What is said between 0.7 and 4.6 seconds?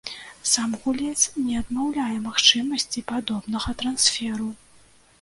гулец не адмаўляе магчымасці падобнага трансферу.